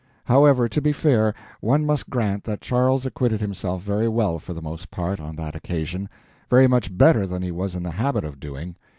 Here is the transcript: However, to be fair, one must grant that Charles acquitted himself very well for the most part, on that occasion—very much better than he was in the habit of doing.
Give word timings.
However, 0.23 0.67
to 0.67 0.81
be 0.81 0.91
fair, 0.93 1.35
one 1.59 1.85
must 1.85 2.09
grant 2.09 2.43
that 2.45 2.59
Charles 2.61 3.05
acquitted 3.05 3.39
himself 3.39 3.83
very 3.83 4.07
well 4.07 4.39
for 4.39 4.51
the 4.51 4.59
most 4.59 4.89
part, 4.89 5.19
on 5.19 5.35
that 5.35 5.53
occasion—very 5.55 6.65
much 6.65 6.97
better 6.97 7.27
than 7.27 7.43
he 7.43 7.51
was 7.51 7.75
in 7.75 7.83
the 7.83 7.91
habit 7.91 8.25
of 8.25 8.39
doing. 8.39 8.77